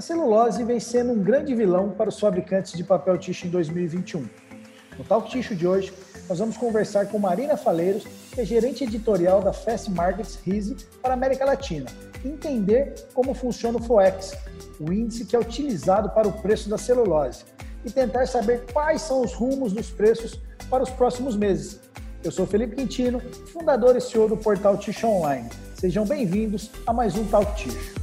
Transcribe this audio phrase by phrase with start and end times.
[0.00, 4.26] A celulose vem sendo um grande vilão para os fabricantes de papel tixo em 2021.
[4.96, 5.92] No Talk Tixo de hoje,
[6.26, 11.10] nós vamos conversar com Marina Faleiros, que é gerente editorial da Fast Markets RISE para
[11.10, 11.84] a América Latina,
[12.24, 14.32] e entender como funciona o FOEX,
[14.80, 17.44] o índice que é utilizado para o preço da celulose,
[17.84, 20.40] e tentar saber quais são os rumos dos preços
[20.70, 21.78] para os próximos meses.
[22.24, 23.20] Eu sou Felipe Quintino,
[23.52, 25.50] fundador e CEO do portal Tixo Online.
[25.74, 27.99] Sejam bem-vindos a mais um Talk Tixo.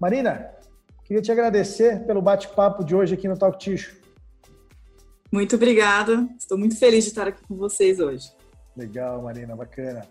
[0.00, 0.50] Marina,
[1.04, 4.00] queria te agradecer pelo bate-papo de hoje aqui no Talk Tixo.
[5.30, 6.26] Muito obrigada.
[6.38, 8.32] Estou muito feliz de estar aqui com vocês hoje.
[8.74, 10.08] Legal, Marina, bacana.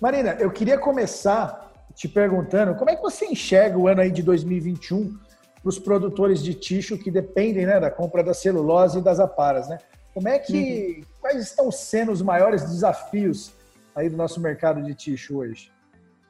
[0.00, 4.22] Marina, eu queria começar te perguntando como é que você enxerga o ano aí de
[4.22, 5.18] 2021
[5.60, 9.68] para os produtores de tixo que dependem né, da compra da celulose e das aparas,
[9.68, 9.78] né?
[10.14, 11.04] Como é que, uhum.
[11.20, 13.52] quais estão sendo os maiores desafios
[13.96, 15.72] aí do nosso mercado de tixo hoje?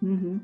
[0.01, 0.41] Uhum.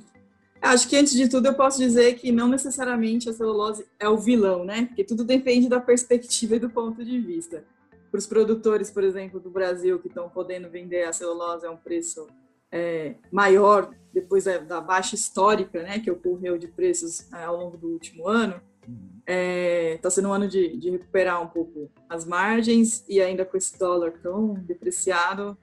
[0.62, 4.16] Acho que antes de tudo eu posso dizer que não necessariamente a celulose é o
[4.16, 4.86] vilão, né?
[4.86, 7.64] Porque tudo depende da perspectiva e do ponto de vista.
[8.10, 11.76] Para os produtores, por exemplo, do Brasil que estão podendo vender a celulose a um
[11.76, 12.28] preço
[12.70, 17.76] é, maior depois da, da, baixa histórica né, que ocorreu de preços é, ao longo
[17.76, 18.92] do último ano, está
[19.26, 23.56] é, tá sendo um ano de, de, recuperar um pouco as margens e ainda com
[23.56, 25.56] esse dólar tão depreciado,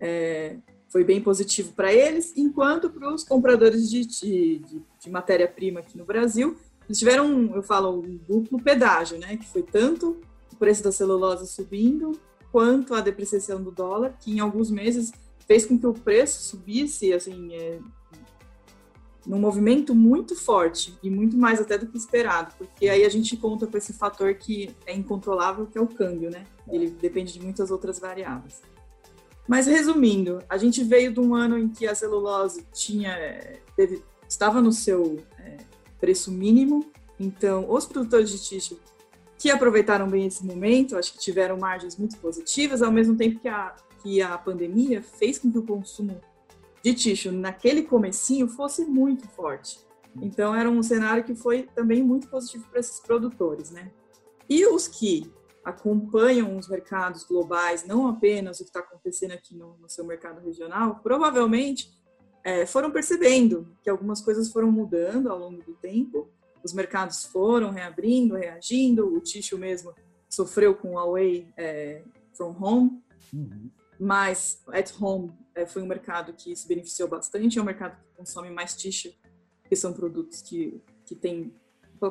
[0.00, 0.56] é,
[0.96, 4.62] foi bem positivo para eles, enquanto para os compradores de, de,
[4.98, 9.62] de matéria-prima aqui no Brasil, eles tiveram, eu falo, um duplo pedágio, né, que foi
[9.62, 10.16] tanto
[10.50, 12.18] o preço da celulose subindo,
[12.50, 15.12] quanto a depreciação do dólar, que em alguns meses
[15.46, 17.78] fez com que o preço subisse, assim, é,
[19.26, 23.36] num movimento muito forte e muito mais até do que esperado, porque aí a gente
[23.36, 26.46] conta com esse fator que é incontrolável, que é o câmbio, né?
[26.66, 28.62] Ele depende de muitas outras variáveis.
[29.46, 33.16] Mas resumindo, a gente veio de um ano em que a celulose tinha,
[33.76, 35.58] teve, estava no seu é,
[36.00, 36.84] preço mínimo,
[37.18, 38.80] então os produtores de tixo
[39.38, 43.48] que aproveitaram bem esse momento, acho que tiveram margens muito positivas, ao mesmo tempo que
[43.48, 46.20] a, que a pandemia fez com que o consumo
[46.82, 49.78] de tixo naquele comecinho fosse muito forte.
[50.20, 53.90] Então era um cenário que foi também muito positivo para esses produtores, né?
[54.48, 55.30] E os que
[55.66, 60.40] acompanham os mercados globais, não apenas o que está acontecendo aqui no, no, seu mercado
[60.40, 61.90] regional, provavelmente
[62.44, 66.30] é, foram percebendo que algumas coisas foram mudando ao longo do tempo,
[66.62, 69.92] os mercados foram reabrindo, reagindo, o tixo mesmo
[70.30, 73.02] sofreu com o away é, from home,
[73.34, 73.68] uhum.
[73.98, 78.16] Mas at home é, foi um mercado que se beneficiou bastante, é um mercado que
[78.16, 79.12] consome mais tixo,
[79.68, 81.52] que são produtos que, que têm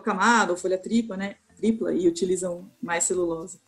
[0.04, 3.60] camada ou folha tripla, né, tripla e utilizam mais celulose.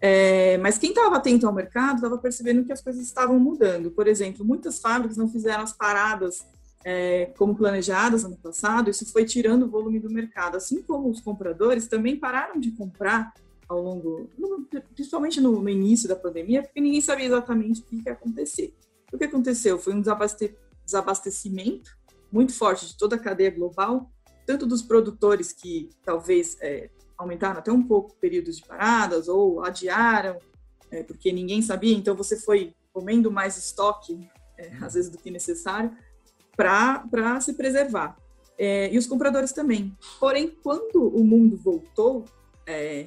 [0.00, 3.90] É, mas quem estava atento ao mercado estava percebendo que as coisas estavam mudando.
[3.90, 6.44] Por exemplo, muitas fábricas não fizeram as paradas
[6.84, 10.56] é, como planejadas ano passado, isso foi tirando o volume do mercado.
[10.56, 13.32] Assim como os compradores também pararam de comprar
[13.68, 14.28] ao longo,
[14.94, 18.74] principalmente no, no, início da pandemia, porque ninguém sabia exatamente o que ia acontecer.
[19.12, 20.02] O que aconteceu foi um
[20.84, 21.96] desabastecimento
[22.30, 24.10] muito forte de toda a cadeia global,
[24.44, 26.90] tanto dos produtores que talvez é,
[27.22, 30.38] aumentaram até um pouco períodos de paradas ou adiaram,
[30.90, 34.28] é, porque ninguém sabia, então você foi comendo mais estoque,
[34.58, 35.90] é, às vezes, do que necessário,
[36.56, 38.16] para se preservar.
[38.58, 39.96] É, e os compradores também.
[40.20, 42.26] Porém, quando o mundo voltou,
[42.66, 43.06] é,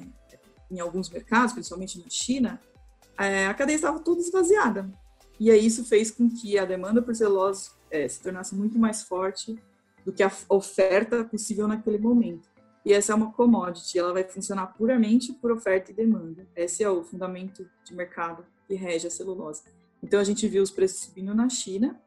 [0.70, 2.60] em alguns mercados, principalmente na China,
[3.18, 4.90] é, a cadeia estava toda esvaziada.
[5.38, 9.02] E aí isso fez com que a demanda por celulose é, se tornasse muito mais
[9.02, 9.56] forte
[10.04, 12.48] do que a oferta possível naquele momento.
[12.86, 16.46] E essa é uma commodity, ela vai funcionar puramente por oferta e demanda.
[16.54, 19.62] Esse é o fundamento de mercado que rege a celulose.
[20.00, 22.00] Então a gente viu os preços subindo na China,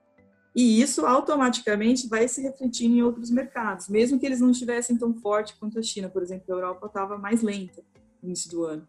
[0.55, 5.13] e isso automaticamente vai se refletir em outros mercados, mesmo que eles não estivessem tão
[5.13, 7.83] forte quanto a China, por exemplo, a Europa estava mais lenta
[8.23, 8.87] no início do ano.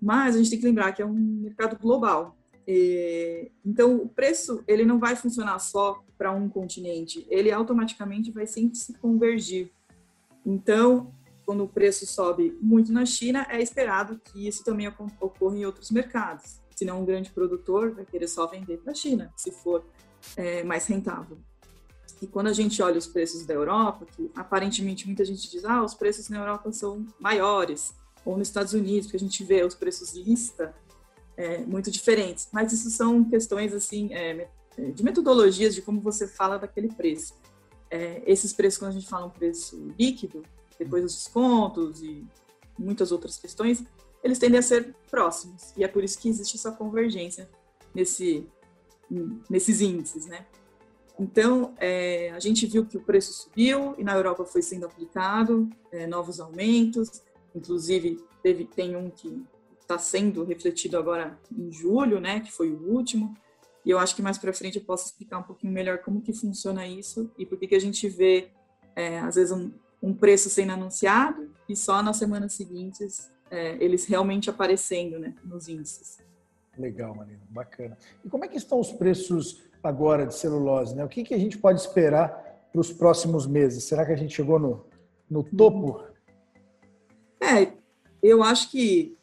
[0.00, 2.36] Mas a gente tem que lembrar que é um mercado global.
[3.64, 8.78] Então, o preço ele não vai funcionar só para um continente, ele automaticamente vai sempre
[8.78, 9.70] se convergir.
[10.44, 11.12] Então,
[11.48, 14.86] quando o preço sobe muito na China, é esperado que isso também
[15.18, 16.60] ocorra em outros mercados.
[16.76, 19.82] Se não um grande produtor vai querer só vender para a China, se for
[20.36, 21.38] é, mais rentável.
[22.20, 25.82] E quando a gente olha os preços da Europa, que aparentemente muita gente diz, ah,
[25.82, 27.94] os preços na Europa são maiores,
[28.26, 30.74] ou nos Estados Unidos, que a gente vê os preços lista
[31.34, 32.50] é, muito diferentes.
[32.52, 37.32] Mas isso são questões assim é, é, de metodologias de como você fala daquele preço.
[37.90, 40.42] É, esses preços, quando a gente fala um preço líquido,
[40.78, 42.24] depois dos descontos e
[42.78, 43.84] muitas outras questões,
[44.22, 45.72] eles tendem a ser próximos.
[45.76, 47.48] E é por isso que existe essa convergência
[47.94, 48.46] nesse
[49.48, 50.44] nesses índices, né?
[51.18, 55.68] Então, é, a gente viu que o preço subiu e na Europa foi sendo aplicado
[55.90, 57.22] é, novos aumentos,
[57.54, 59.42] inclusive teve, tem um que
[59.80, 63.34] está sendo refletido agora em julho, né, que foi o último,
[63.84, 66.32] e eu acho que mais para frente eu posso explicar um pouquinho melhor como que
[66.32, 68.50] funciona isso e por que, a gente vê,
[68.94, 69.72] é, às vezes, um,
[70.02, 75.68] um, preço sendo anunciado e só nas semanas seguintes é, eles realmente aparecendo né, nos
[75.68, 76.18] índices.
[76.76, 77.96] Legal, Marina, bacana.
[78.24, 80.94] E como é que estão os preços agora de celulose?
[80.94, 81.04] Né?
[81.04, 82.28] O que, que a gente pode esperar
[82.70, 83.84] para os próximos meses?
[83.84, 84.86] Será que a gente chegou no,
[85.28, 86.04] no topo?
[87.40, 87.72] É,
[88.22, 89.18] eu acho que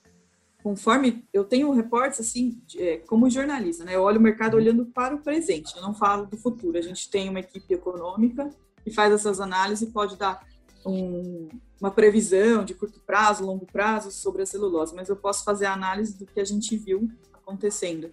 [0.66, 3.96] conforme eu tenho reportes assim, é, como jornalista, né?
[3.96, 6.76] Eu olho o mercado olhando para o presente, eu não falo do futuro.
[6.76, 8.50] A gente tem uma equipe econômica
[8.84, 10.44] que faz essas análises e pode dar
[10.86, 11.50] um,
[11.80, 15.74] uma previsão de curto prazo, longo prazo sobre a celulose, mas eu posso fazer a
[15.74, 18.12] análise do que a gente viu acontecendo.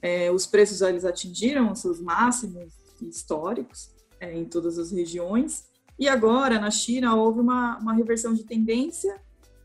[0.00, 3.90] É, os preços eles atingiram os seus máximos históricos
[4.20, 5.64] é, em todas as regiões
[5.98, 9.20] e agora na China houve uma, uma reversão de tendência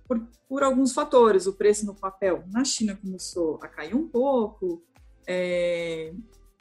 [0.08, 1.48] por, por alguns fatores.
[1.48, 4.84] O preço no papel na China começou a cair um pouco,
[5.28, 6.14] é,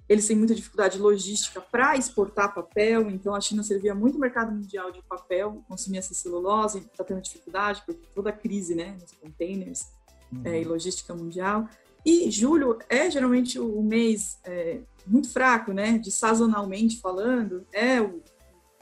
[0.08, 4.50] eles têm muita dificuldade logística para exportar papel, então a China servia muito o mercado
[4.50, 9.12] mundial de papel, consumia essa celulose, está tendo dificuldade por toda a crise né, nos
[9.12, 9.86] containers
[10.32, 10.42] uhum.
[10.44, 11.68] é, e logística mundial.
[12.06, 18.22] E julho é geralmente o mês é, muito fraco, né, de sazonalmente falando, é o,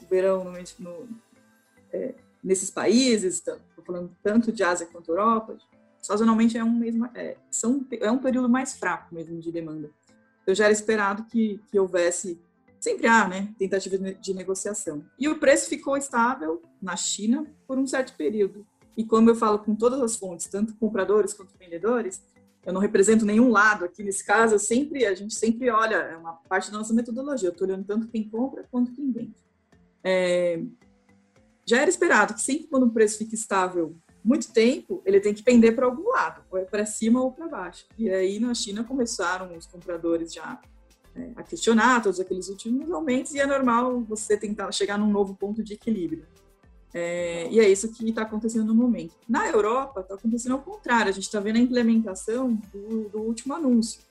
[0.01, 1.09] o verão no, no,
[1.91, 3.43] é, nesses países,
[3.85, 5.57] falando tanto de Ásia quanto Europa,
[6.01, 9.91] sazonalmente é um mês é, são, é um período mais fraco mesmo de demanda.
[10.47, 12.39] Eu já era esperado que, que houvesse
[12.79, 15.03] sempre há, né, tentativa de negociação.
[15.19, 18.65] E o preço ficou estável na China por um certo período.
[18.95, 22.23] E como eu falo com todas as fontes, tanto compradores quanto vendedores,
[22.65, 26.17] eu não represento nenhum lado aqui nesse caso, eu sempre a gente sempre olha, é
[26.17, 29.35] uma parte da nossa metodologia, eu estou olhando tanto quem compra quanto quem vende.
[30.03, 30.61] É,
[31.65, 33.95] já era esperado que sempre quando o preço fica estável
[34.27, 37.47] muito tempo, ele tem que pender para algum lado, ou é para cima ou para
[37.47, 37.85] baixo.
[37.97, 40.59] E aí na China começaram os compradores já
[41.15, 45.33] é, a questionar todos aqueles últimos aumentos e é normal você tentar chegar num novo
[45.33, 46.25] ponto de equilíbrio.
[46.93, 49.15] É, e é isso que está acontecendo no momento.
[49.29, 53.53] Na Europa, está acontecendo ao contrário, a gente está vendo a implementação do, do último
[53.53, 54.01] anúncio,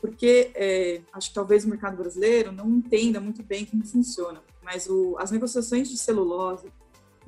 [0.00, 4.88] porque é, acho que talvez o mercado brasileiro não entenda muito bem como funciona, mas
[4.88, 6.70] o, as negociações de celulose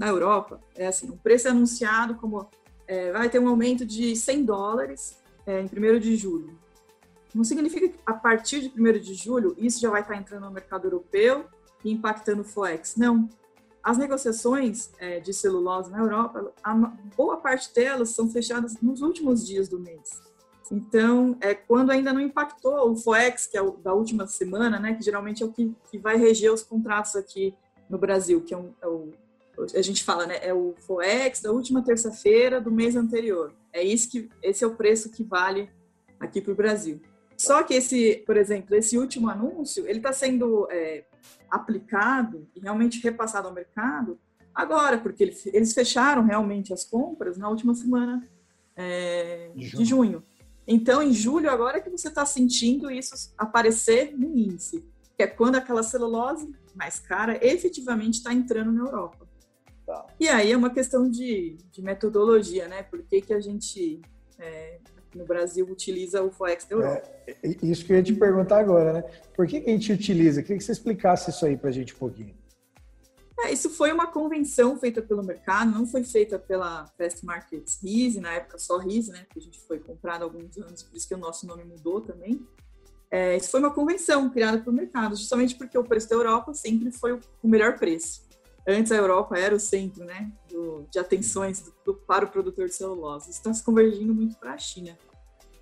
[0.01, 2.49] na Europa, é assim, o preço é anunciado como
[2.89, 6.59] é, vai ter um aumento de 100 dólares é, em 1 de julho.
[7.35, 10.51] Não significa que a partir de 1 de julho isso já vai estar entrando no
[10.51, 11.45] mercado europeu
[11.85, 12.97] e impactando o FOEX.
[12.97, 13.29] Não.
[13.83, 16.75] As negociações é, de celulose na Europa, a
[17.15, 20.23] boa parte delas são fechadas nos últimos dias do mês.
[20.73, 24.95] Então, é quando ainda não impactou o FOEX, que é o da última semana, né,
[24.95, 27.55] que geralmente é o que, que vai reger os contratos aqui
[27.89, 29.11] no Brasil, que é, um, é o
[29.75, 30.39] a gente fala, né?
[30.43, 33.53] É o FOEX da última terça-feira do mês anterior.
[33.73, 35.69] É isso que esse é o preço que vale
[36.19, 37.01] aqui para o Brasil.
[37.37, 41.05] Só que esse, por exemplo, esse último anúncio, ele está sendo é,
[41.51, 44.19] aplicado e realmente repassado ao mercado
[44.55, 48.29] agora, porque eles fecharam realmente as compras na última semana
[48.77, 50.23] é, de junho.
[50.67, 54.85] Então, em julho, agora é que você está sentindo isso aparecer no índice,
[55.17, 59.30] que é quando aquela celulose mais cara efetivamente está entrando na Europa.
[60.19, 62.83] E aí é uma questão de, de metodologia, né?
[62.83, 64.01] Por que, que a gente
[64.39, 64.79] é,
[65.15, 67.09] no Brasil utiliza o Forex da Europa?
[67.27, 69.03] É, isso que eu ia te perguntar agora, né?
[69.35, 70.43] Por que, que a gente utiliza?
[70.43, 72.35] Queria que você explicasse isso aí para a gente um pouquinho.
[73.43, 78.21] É, isso foi uma convenção feita pelo mercado, não foi feita pela Fast Markets RISE,
[78.21, 79.27] na época só RISE, né?
[79.33, 82.01] Que a gente foi comprado há alguns anos, por isso que o nosso nome mudou
[82.01, 82.47] também.
[83.11, 86.93] É, isso foi uma convenção criada pelo mercado, justamente porque o preço da Europa sempre
[86.93, 88.30] foi o melhor preço.
[88.71, 92.67] Antes a Europa era o centro né, do, de atenções do, do, para o produtor
[92.67, 93.31] de celulose.
[93.31, 94.97] Isso está se convergindo muito para a China.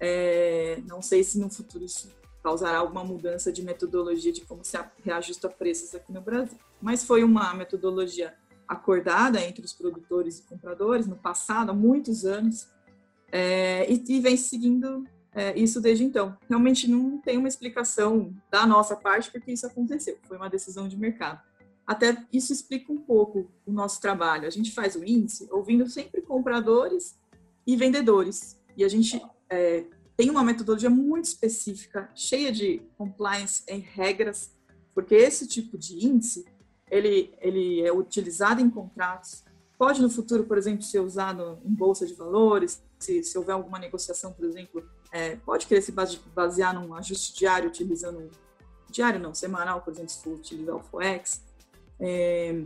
[0.00, 2.08] É, não sei se no futuro isso
[2.42, 6.58] causará alguma mudança de metodologia de como se reajusta preços aqui no Brasil.
[6.80, 8.34] Mas foi uma metodologia
[8.66, 12.68] acordada entre os produtores e compradores no passado, há muitos anos,
[13.32, 16.36] é, e, e, vem seguindo é, isso desde então.
[16.48, 20.96] Realmente não tem uma explicação da nossa parte porque isso aconteceu, foi uma decisão de
[20.96, 21.47] mercado.
[21.88, 24.46] Até isso explica um pouco o nosso trabalho.
[24.46, 27.18] A gente faz o índice ouvindo sempre compradores
[27.66, 28.60] e vendedores.
[28.76, 29.18] E a gente
[29.48, 34.54] é, tem uma metodologia muito específica, cheia de compliance e regras,
[34.94, 36.44] porque esse tipo de índice
[36.90, 39.42] ele, ele é utilizado em contratos.
[39.78, 43.78] Pode no futuro, por exemplo, ser usado em bolsa de valores, se, se houver alguma
[43.78, 45.94] negociação, por exemplo, é, pode querer se
[46.34, 48.28] basear num ajuste diário utilizando
[48.90, 51.47] diário não, semanal, por exemplo, se for utilizar o FOEX,
[52.00, 52.62] é,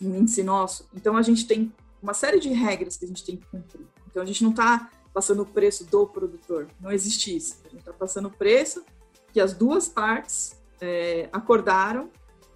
[0.00, 0.88] um índice nosso.
[0.94, 3.86] Então a gente tem uma série de regras que a gente tem que cumprir.
[4.10, 7.58] Então a gente não está passando o preço do produtor, não existe isso.
[7.64, 8.84] A gente está passando o preço
[9.32, 12.10] que as duas partes é, acordaram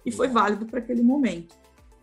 [0.05, 1.55] e foi válido para aquele momento.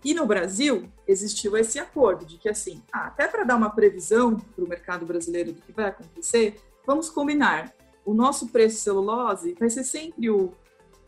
[0.04, 4.36] E no Brasil, existiu esse acordo de que, assim, ah, até para dar uma previsão
[4.36, 7.72] para o mercado brasileiro do que vai acontecer, vamos combinar.
[8.04, 10.52] O nosso preço celulose vai ser sempre o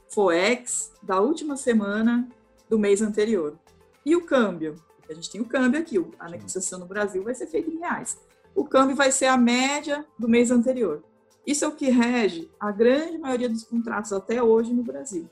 [0.08, 2.26] FOEX da última semana
[2.68, 3.58] do mês anterior.
[4.04, 4.76] E o câmbio?
[5.08, 8.18] A gente tem o câmbio aqui, a negociação no Brasil vai ser feita em reais.
[8.54, 11.02] O câmbio vai ser a média do mês anterior.
[11.46, 15.30] Isso é o que rege a grande maioria dos contratos até hoje no Brasil.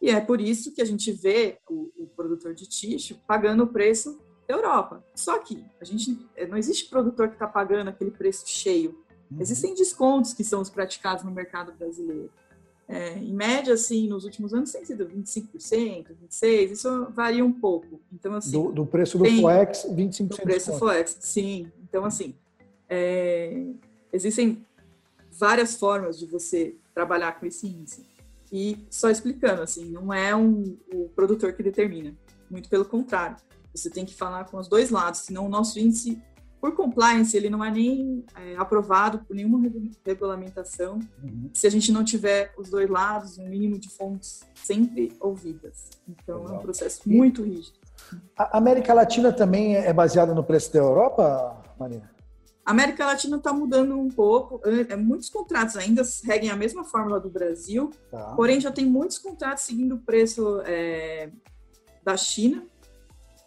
[0.00, 3.66] E é por isso que a gente vê o, o produtor de tixo pagando o
[3.66, 4.18] preço
[4.48, 5.04] da Europa.
[5.14, 8.98] Só que a gente eh, não existe produtor que está pagando aquele preço cheio.
[9.30, 9.38] Uhum.
[9.40, 12.32] Existem descontos que são os praticados no mercado brasileiro.
[12.92, 18.00] É, em média, assim, nos últimos anos tem sido 25%, 26%, isso varia um pouco.
[18.12, 20.26] Então, assim, do, do preço do tem, FOEX, 25%.
[20.26, 21.70] Do preço do FOEX, sim.
[21.88, 22.34] Então, assim,
[22.88, 23.64] é,
[24.12, 24.66] existem
[25.30, 28.04] várias formas de você trabalhar com esse índice.
[28.52, 32.12] E só explicando, assim, não é um, o produtor que determina.
[32.50, 33.36] Muito pelo contrário.
[33.72, 36.20] Você tem que falar com os dois lados, senão o nosso índice,
[36.60, 39.60] por compliance, ele não é nem é, aprovado por nenhuma
[40.04, 41.50] regulamentação uhum.
[41.54, 45.88] se a gente não tiver os dois lados, um mínimo de fontes sempre ouvidas.
[46.06, 46.54] Então, Legal.
[46.54, 47.78] é um processo muito rígido.
[48.36, 52.10] A América Latina também é baseada no preço da Europa, Marina?
[52.64, 54.60] A América Latina está mudando um pouco.
[54.64, 58.34] É, muitos contratos ainda seguem a mesma fórmula do Brasil, tá.
[58.36, 61.30] porém já tem muitos contratos seguindo o preço é,
[62.04, 62.64] da China,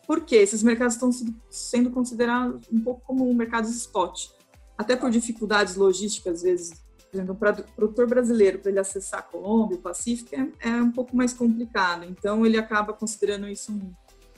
[0.06, 1.12] porque esses mercados estão
[1.50, 4.30] sendo considerados um pouco como mercados spot,
[4.78, 6.84] até por dificuldades logísticas, às vezes.
[7.12, 10.92] Por exemplo, o produtor brasileiro, para ele acessar a Colômbia, o Pacífico, é, é, um
[10.92, 12.06] pouco mais complicado.
[12.06, 13.94] Então, ele acaba considerando isso um,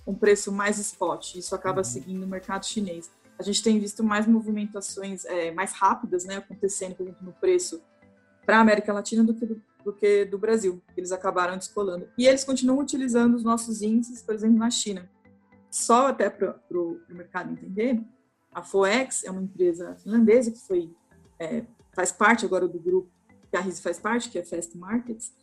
[0.05, 1.35] um preço mais spot.
[1.35, 1.83] Isso acaba uhum.
[1.85, 6.95] seguindo o mercado chinês a gente tem visto mais movimentações é, mais rápidas, né, acontecendo,
[6.95, 7.81] por exemplo, no preço
[8.45, 10.81] para a América Latina do que do, do, que do Brasil.
[10.95, 12.07] Eles acabaram descolando.
[12.17, 15.09] E eles continuam utilizando os nossos índices, por exemplo, na China.
[15.75, 18.01] Só até para o mercado entender,
[18.53, 20.89] a FOEX é uma empresa finlandesa que foi
[21.37, 23.09] é, faz parte agora do grupo
[23.51, 25.33] que a RIS faz parte, que é Fast Markets,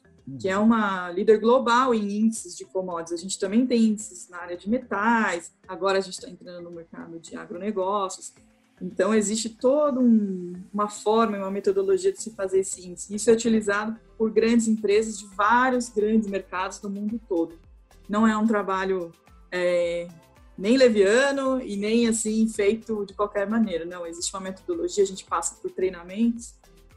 [0.40, 3.12] que é uma líder global em índices de commodities.
[3.12, 6.70] A gente também tem índices na área de metais, agora a gente está entrando no
[6.70, 8.32] mercado de agronegócios.
[8.80, 13.14] Então, existe toda um, uma forma, uma metodologia de se fazer esse índice.
[13.14, 17.60] Isso é utilizado por grandes empresas de vários grandes mercados do mundo todo.
[18.08, 19.12] Não é um trabalho
[19.52, 20.08] é,
[20.56, 23.84] nem leviano e nem assim feito de qualquer maneira.
[23.84, 26.54] Não, existe uma metodologia, a gente passa por treinamentos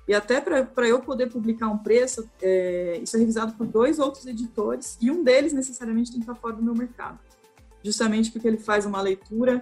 [0.08, 4.26] e até para eu poder publicar um preço, é, isso é revisado por dois outros
[4.28, 7.20] editores e um deles necessariamente tem que estar fora do meu mercado.
[7.84, 9.62] Justamente porque ele faz uma leitura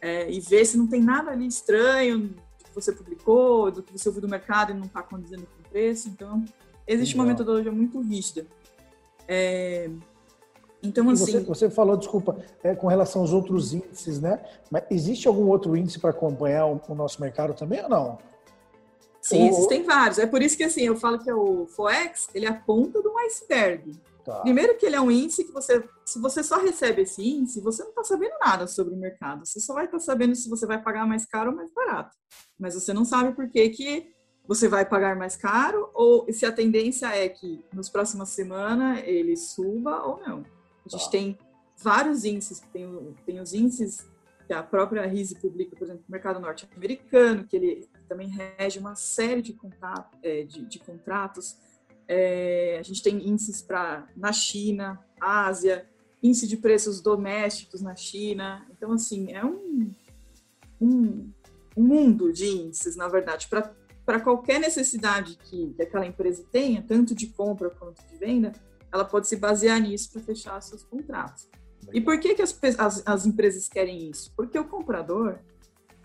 [0.00, 3.96] é, e vê se não tem nada ali estranho do que você publicou, do que
[3.96, 6.08] você ouviu do mercado e não está condizendo com o preço.
[6.08, 6.44] Então,
[6.86, 7.26] existe Legal.
[7.26, 8.46] uma metodologia muito rígida.
[9.28, 9.88] É,
[10.84, 11.24] então, assim.
[11.24, 14.40] Você, você, falou, desculpa, é, com relação aos outros índices, né?
[14.70, 18.18] Mas existe algum outro índice para acompanhar o, o nosso mercado também ou não?
[19.20, 20.18] Sim, existem vários.
[20.18, 23.00] É por isso que assim, eu falo que é o FOEX, ele é a ponta
[23.00, 23.98] do iceberg.
[24.22, 24.40] Tá.
[24.40, 27.82] Primeiro que ele é um índice que você, se você só recebe esse índice, você
[27.82, 29.46] não está sabendo nada sobre o mercado.
[29.46, 32.14] Você só vai estar tá sabendo se você vai pagar mais caro ou mais barato.
[32.58, 34.14] Mas você não sabe por que, que
[34.46, 39.36] você vai pagar mais caro ou se a tendência é que nos próximas semanas ele
[39.36, 40.44] suba ou não.
[40.86, 41.38] A gente tem
[41.76, 44.06] vários índices, tem, tem os índices
[44.46, 48.94] que a própria RISE publica, por exemplo, no mercado norte-americano, que ele também rege uma
[48.94, 51.56] série de, contato, é, de, de contratos.
[52.06, 55.88] É, a gente tem índices para na China, Ásia,
[56.22, 58.66] índice de preços domésticos na China.
[58.70, 59.90] Então, assim, é um,
[60.80, 61.30] um,
[61.76, 67.14] um mundo de índices, na verdade, para qualquer necessidade que, que aquela empresa tenha, tanto
[67.14, 68.52] de compra quanto de venda,
[68.94, 71.50] ela pode se basear nisso para fechar seus contratos.
[71.92, 74.32] E por que, que as, as, as empresas querem isso?
[74.36, 75.40] Porque o comprador,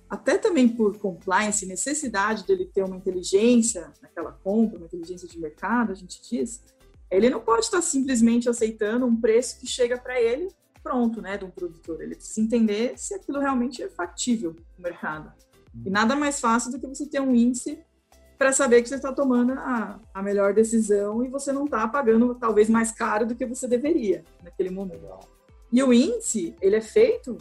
[0.10, 5.92] até também por compliance, necessidade dele ter uma inteligência naquela compra, uma inteligência de mercado,
[5.92, 6.64] a gente diz,
[7.12, 10.50] ele não pode estar simplesmente aceitando um preço que chega para ele
[10.82, 12.02] pronto, né, de um produtor.
[12.02, 15.32] Ele precisa entender se aquilo realmente é factível no mercado.
[15.86, 17.80] E nada mais fácil do que você ter um índice
[18.40, 22.34] para saber que você está tomando a, a melhor decisão e você não está pagando
[22.36, 25.20] talvez mais caro do que você deveria naquele momento.
[25.70, 27.38] E o índice, ele é feito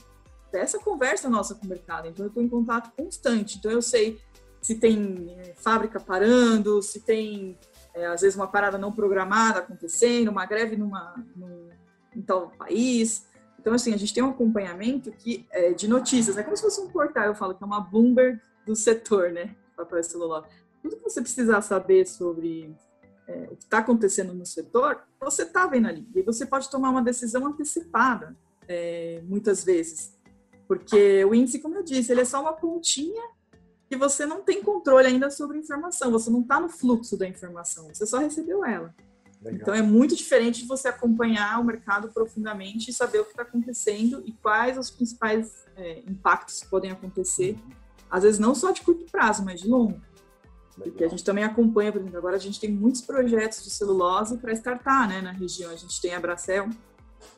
[0.50, 2.08] dessa conversa nossa com o mercado.
[2.08, 3.58] Então, eu estou em contato constante.
[3.58, 4.18] Então, eu sei
[4.60, 7.56] se tem é, fábrica parando, se tem,
[7.94, 11.68] é, às vezes, uma parada não programada acontecendo, uma greve numa, num,
[12.12, 13.24] em tal país.
[13.60, 16.80] Então, assim, a gente tem um acompanhamento que, é, de notícias, é como se fosse
[16.80, 20.42] um portal, eu falo que é uma Bloomberg do setor, né, papel celular.
[20.82, 22.74] Tudo que você precisar saber sobre
[23.26, 26.06] é, o que está acontecendo no setor, você está vendo ali.
[26.14, 30.16] E você pode tomar uma decisão antecipada, é, muitas vezes.
[30.66, 33.22] Porque o índice, como eu disse, ele é só uma pontinha
[33.88, 37.26] que você não tem controle ainda sobre a informação, você não está no fluxo da
[37.26, 38.94] informação, você só recebeu ela.
[39.42, 39.60] Legal.
[39.60, 43.42] Então é muito diferente de você acompanhar o mercado profundamente e saber o que está
[43.42, 47.72] acontecendo e quais os principais é, impactos podem acontecer, uhum.
[48.10, 50.00] às vezes não só de curto prazo, mas de longo.
[50.78, 54.38] Porque a gente também acompanha, por exemplo, agora a gente tem muitos projetos de celulose
[54.38, 55.70] para startar né, na região.
[55.70, 56.68] A gente tem a Bracel,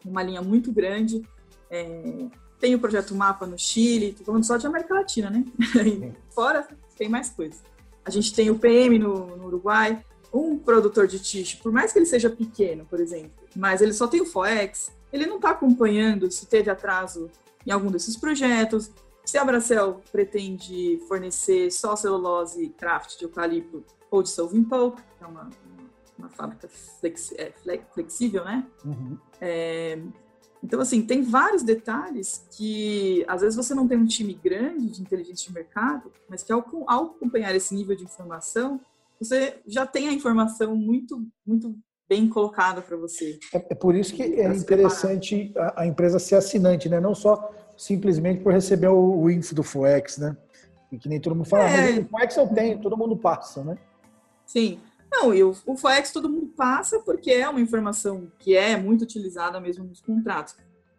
[0.04, 1.22] uma linha muito grande,
[1.70, 2.26] é,
[2.58, 5.44] tem o projeto Mapa no Chile, estou falando só de América Latina, né?
[6.30, 7.62] Fora tem mais coisas.
[8.04, 11.98] A gente tem o PM no, no, Uruguai, um produtor de tixo, por mais que
[11.98, 16.30] ele seja pequeno, por exemplo, mas ele só tem o FOEX, ele não está acompanhando
[16.30, 17.30] se teve atraso
[17.66, 18.90] em algum desses projetos,
[19.30, 25.22] se a Bracel pretende fornecer só celulose craft de eucalipto ou de solving pulp, que
[25.22, 25.48] é uma,
[26.18, 26.68] uma fábrica
[26.98, 27.52] flexi é,
[27.94, 28.66] flexível, né?
[28.84, 29.16] Uhum.
[29.40, 30.00] É,
[30.62, 35.00] então, assim, tem vários detalhes que, às vezes, você não tem um time grande de
[35.00, 38.80] inteligência de mercado, mas que ao, ao acompanhar esse nível de informação,
[39.20, 43.38] você já tem a informação muito, muito bem colocada para você.
[43.54, 46.98] É, é, por isso que é interessante a, a, empresa ser assinante, né?
[46.98, 47.48] Não só
[47.80, 50.36] simplesmente por receber o, o índice do FOEX, né?
[50.92, 51.92] E que nem todo mundo fala, é.
[51.92, 53.78] mas o FOEX eu tenho, todo mundo passa, né?
[54.44, 54.78] Sim.
[55.10, 59.02] Não, e o, o FOEX todo mundo passa porque é uma informação que é muito
[59.02, 60.56] utilizada mesmo nos contratos.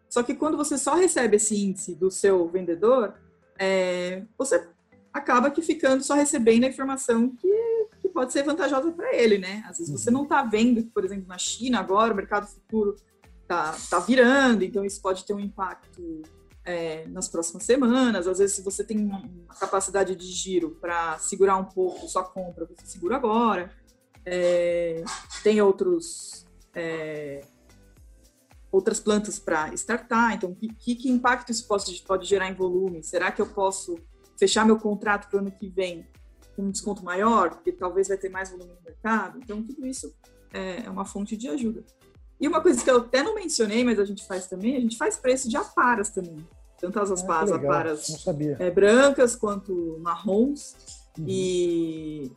[0.08, 3.14] Só que quando você só recebe esse índice do seu vendedor,
[3.56, 4.66] é, você
[5.12, 9.62] acaba que ficando só recebendo a informação que, que pode ser vantajosa para ele, né?
[9.68, 10.16] Às vezes você uhum.
[10.16, 12.96] não está vendo que, por exemplo, na China agora o mercado futuro
[13.42, 16.22] está tá virando, então isso pode ter um impacto
[16.64, 18.26] é, nas próximas semanas.
[18.26, 19.22] Às vezes, se você tem uma
[19.58, 23.70] capacidade de giro para segurar um pouco sua compra, você segura agora.
[24.24, 25.02] É,
[25.42, 27.40] tem outros é,
[28.70, 30.32] outras plantas para startar.
[30.34, 33.02] Então, que, que, impacto isso pode, pode gerar em volume?
[33.02, 33.98] Será que eu posso
[34.38, 36.06] fechar meu contrato para o ano que vem
[36.56, 39.38] com um desconto maior, porque talvez vai ter mais volume no mercado?
[39.38, 40.14] Então, tudo isso
[40.52, 41.84] é, é uma fonte de ajuda.
[42.42, 44.96] E uma coisa que eu até não mencionei, mas a gente faz também, a gente
[44.96, 46.44] faz preço de aparas também.
[46.80, 48.26] Tanto as ah, aparas
[48.58, 50.74] é, brancas quanto marrons.
[51.16, 51.24] Uhum.
[51.28, 52.32] E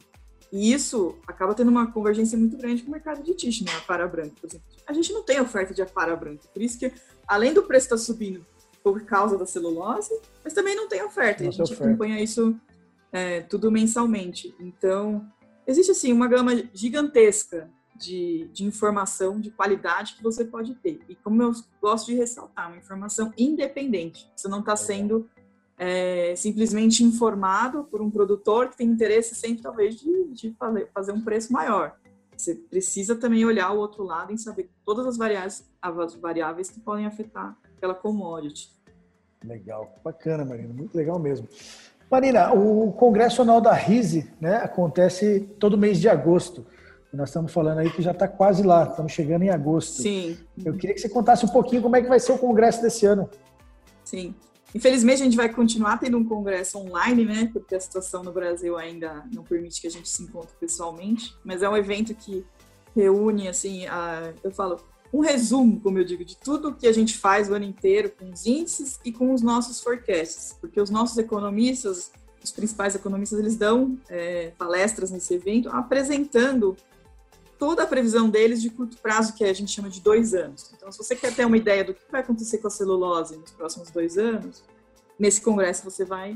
[0.53, 3.71] e isso acaba tendo uma convergência muito grande com o mercado de tixo, né?
[3.75, 4.65] A para branca, por exemplo.
[4.87, 6.93] A gente não tem oferta de para branca, por isso que,
[7.27, 8.45] além do preço estar tá subindo
[8.83, 11.43] por causa da celulose, mas também não tem oferta.
[11.43, 11.83] E a gente oferta.
[11.83, 12.55] acompanha isso
[13.11, 14.55] é, tudo mensalmente.
[14.59, 15.25] Então,
[15.65, 20.99] existe, assim, uma gama gigantesca de, de informação de qualidade que você pode ter.
[21.07, 24.29] E como eu gosto de ressaltar, uma informação independente.
[24.35, 25.29] Você não está sendo
[25.77, 31.11] é, simplesmente informado por um produtor que tem interesse sempre, talvez, de, de fazer, fazer
[31.11, 31.95] um preço maior.
[32.35, 36.79] Você precisa também olhar o outro lado e saber todas as variáveis, as variáveis que
[36.79, 38.73] podem afetar aquela commodity.
[39.43, 41.47] Legal, bacana, Marina, muito legal mesmo.
[42.09, 46.65] Marina, o Congresso Anual da RISE né, acontece todo mês de agosto.
[47.15, 50.01] Nós estamos falando aí que já está quase lá, estamos chegando em agosto.
[50.01, 50.37] Sim.
[50.63, 53.05] Eu queria que você contasse um pouquinho como é que vai ser o congresso desse
[53.05, 53.29] ano.
[54.03, 54.35] Sim.
[54.73, 57.49] Infelizmente, a gente vai continuar tendo um congresso online, né?
[57.53, 61.33] Porque a situação no Brasil ainda não permite que a gente se encontre pessoalmente.
[61.45, 62.45] Mas é um evento que
[62.93, 64.77] reúne, assim, a, eu falo,
[65.13, 68.29] um resumo, como eu digo, de tudo que a gente faz o ano inteiro com
[68.29, 70.57] os índices e com os nossos forecasts.
[70.59, 72.11] Porque os nossos economistas,
[72.43, 76.75] os principais economistas, eles dão é, palestras nesse evento apresentando
[77.57, 80.71] toda a previsão deles de curto prazo, que a gente chama de dois anos.
[80.75, 83.51] Então, se você quer ter uma ideia do que vai acontecer com a celulose nos
[83.51, 84.63] próximos dois anos,
[85.17, 86.35] nesse congresso você vai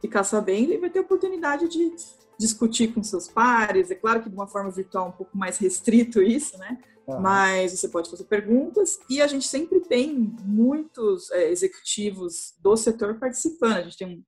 [0.00, 1.94] ficar sabendo e vai ter oportunidade de
[2.38, 3.90] discutir com seus pares.
[3.90, 6.78] É claro que de uma forma virtual um pouco mais restrito isso, né?
[7.06, 7.20] Uhum.
[7.20, 13.18] Mas você pode fazer perguntas e a gente sempre tem muitos é, executivos do setor
[13.18, 13.76] participando.
[13.76, 14.22] A gente tem um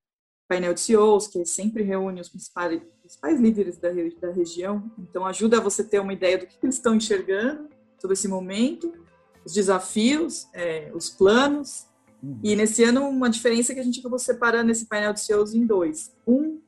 [0.49, 4.91] painel de CEOs que sempre reúne os principais principais líderes da, da região.
[4.99, 8.95] Então, ajuda você ter uma ideia do que, que eles estão enxergando sobre esse momento,
[9.45, 11.87] os desafios, é, os planos.
[12.23, 12.41] Uhum.
[12.43, 15.55] E nesse ano, uma diferença é que a gente acabou separando esse painel de CEOs
[15.55, 16.17] em dois.
[16.27, 16.63] Um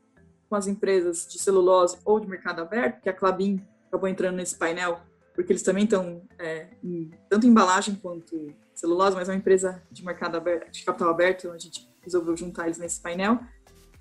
[0.48, 4.56] com as empresas de celulose ou de mercado aberto, que a Clabin acabou entrando nesse
[4.56, 5.00] painel,
[5.34, 10.04] porque eles também estão é, em, tanto embalagem quanto celulose, mas é uma empresa de
[10.04, 13.40] mercado aberto, de capital aberto, então a gente resolveu juntar eles nesse painel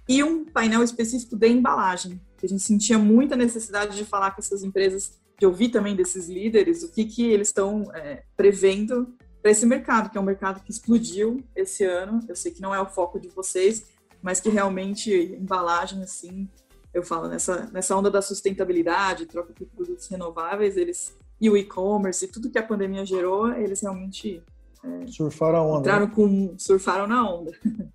[0.07, 4.41] e um painel específico de embalagem, que a gente sentia muita necessidade de falar com
[4.41, 9.51] essas empresas, de ouvir também desses líderes o que, que eles estão é, prevendo para
[9.51, 12.19] esse mercado, que é um mercado que explodiu esse ano.
[12.27, 13.85] Eu sei que não é o foco de vocês,
[14.21, 16.47] mas que realmente embalagem assim,
[16.93, 22.25] eu falo nessa nessa onda da sustentabilidade, troca por produtos renováveis, eles e o e-commerce
[22.25, 24.41] e tudo que a pandemia gerou, eles realmente
[24.83, 25.79] é, surfaram a onda.
[25.79, 27.51] Entraram com surfaram na onda.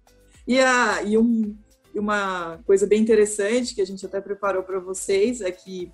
[0.47, 1.57] e a e um
[1.95, 5.93] e uma coisa bem interessante que a gente até preparou para vocês é que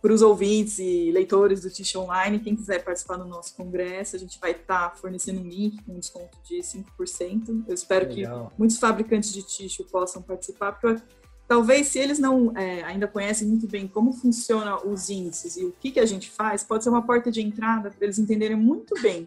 [0.00, 4.18] para os ouvintes e leitores do Tish Online, quem quiser participar do nosso congresso, a
[4.18, 7.64] gente vai estar tá fornecendo um link com um desconto de 5%.
[7.66, 8.48] Eu espero Legal.
[8.50, 11.02] que muitos fabricantes de tixo possam participar, porque
[11.48, 15.72] talvez se eles não é, ainda conhecem muito bem como funcionam os índices e o
[15.72, 18.94] que, que a gente faz, pode ser uma porta de entrada para eles entenderem muito
[19.00, 19.26] bem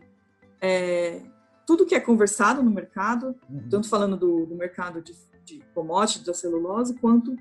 [0.61, 1.21] é,
[1.65, 3.67] tudo que é conversado no mercado, uhum.
[3.69, 5.13] tanto falando do, do mercado de
[5.47, 7.37] de commodity da celulose, quanto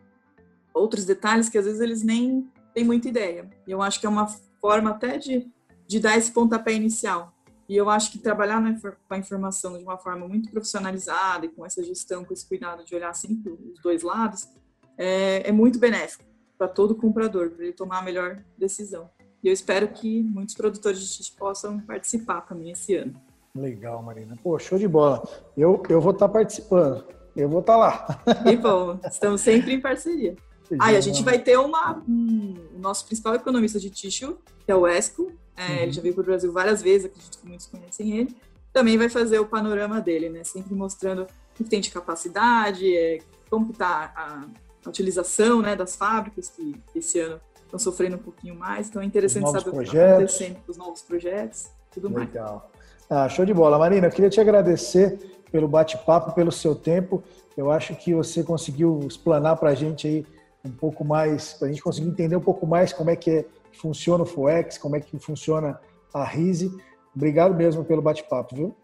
[0.73, 3.51] outros detalhes que às vezes eles nem têm muita ideia.
[3.67, 4.29] E eu acho que é uma
[4.61, 5.51] forma até de,
[5.87, 7.33] de dar esse pontapé inicial.
[7.69, 11.49] E eu acho que trabalhar na, com a informação de uma forma muito profissionalizada e
[11.49, 14.49] com essa gestão, com esse cuidado de olhar sempre os dois lados,
[14.97, 16.25] é, é muito benéfico
[16.57, 19.11] para todo comprador, para ele tomar a melhor decisão.
[19.43, 23.15] E eu espero que muitos produtores de xixi possam participar também esse ano.
[23.55, 24.37] Legal, Marina.
[24.43, 25.27] Pô, show de bola.
[25.57, 27.05] Eu, eu vou estar participando.
[27.37, 28.23] Eu vou estar tá lá.
[28.51, 30.35] E bom, estamos sempre em parceria.
[30.81, 34.73] Aí ah, a gente vai ter uma, um, o nosso principal economista de tissue, que
[34.73, 35.31] é o Esco.
[35.57, 35.77] É, uhum.
[35.83, 38.37] Ele já veio para o Brasil várias vezes, acredito que muitos conhecem ele.
[38.73, 40.43] Também vai fazer o panorama dele, né?
[40.45, 43.19] Sempre mostrando o que tem de capacidade, é,
[43.49, 44.45] como está a,
[44.85, 48.89] a, utilização né, das fábricas, que, esse ano estão sofrendo um pouquinho mais.
[48.89, 49.89] Então é interessante saber projetos.
[49.89, 52.71] o que está acontecendo com os novos projetos, tudo Legal.
[53.09, 53.25] mais.
[53.25, 53.79] Ah, show de bola.
[53.79, 57.23] Marina, eu queria te agradecer pelo bate-papo, pelo seu tempo.
[57.57, 60.27] Eu acho que você conseguiu explanar para a gente aí
[60.65, 63.45] um pouco mais, para a gente conseguir entender um pouco mais como é que é,
[63.73, 65.81] funciona o FOEX, como é que funciona
[66.13, 66.71] a RISE.
[67.15, 68.77] Obrigado mesmo pelo bate-papo, viu?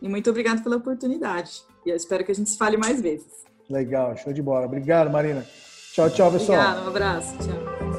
[0.00, 1.62] E muito obrigado pela oportunidade.
[1.84, 3.44] E eu espero que a gente se fale mais vezes.
[3.68, 4.66] Legal, show de bola.
[4.66, 5.46] Obrigado, Marina.
[5.92, 6.58] Tchau, tchau, pessoal.
[6.58, 7.36] Obrigado, um abraço.
[7.38, 7.89] Tchau.